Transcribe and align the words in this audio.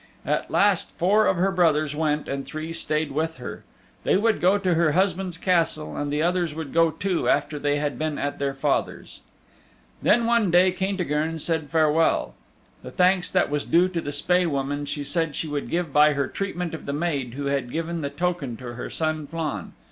At 0.25 0.49
last 0.49 0.97
four 0.97 1.27
of 1.27 1.37
her 1.37 1.51
brothers 1.51 1.95
went 1.95 2.27
and 2.27 2.43
three 2.43 2.73
stayed 2.73 3.11
with 3.11 3.35
her. 3.35 3.63
They 4.03 4.17
would 4.17 4.41
go 4.41 4.57
to 4.57 4.73
her 4.73 4.93
husband's 4.93 5.37
Castle 5.37 5.95
and 5.95 6.11
the 6.11 6.23
others 6.23 6.55
would 6.55 6.73
go 6.73 6.89
too 6.89 7.29
after 7.29 7.59
they 7.59 7.77
had 7.77 7.99
been 7.99 8.17
at 8.17 8.39
their 8.39 8.55
father's. 8.55 9.21
Then 10.01 10.25
one 10.25 10.49
day 10.49 10.71
Caintigern 10.71 11.37
said 11.37 11.69
farewell. 11.69 12.33
The 12.81 12.89
thanks 12.89 13.29
that 13.29 13.51
was 13.51 13.63
due 13.63 13.87
to 13.89 14.01
the 14.01 14.11
Spae 14.11 14.47
Woman, 14.47 14.87
she 14.87 15.03
said 15.03 15.35
she 15.35 15.47
would 15.47 15.69
give 15.69 15.93
by 15.93 16.13
her 16.13 16.27
treatment 16.27 16.73
of 16.73 16.87
the 16.87 16.93
maid 16.93 17.35
who 17.35 17.45
had 17.45 17.71
given 17.71 18.01
the 18.01 18.09
token 18.09 18.57
to 18.57 18.73
her 18.73 18.89
son 18.89 19.27
Flann. 19.27 19.73